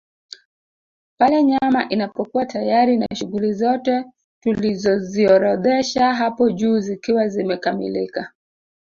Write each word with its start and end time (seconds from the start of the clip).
Pale 1.17 1.43
nyama 1.43 1.89
inapokuwa 1.89 2.45
tayari 2.45 2.97
na 2.97 3.07
shughuli 3.15 3.53
zote 3.53 4.05
tulizoziorodhesha 4.43 6.13
hapo 6.13 6.51
juu 6.51 6.79
zikiwa 6.79 7.27
zimekamilika 7.27 8.33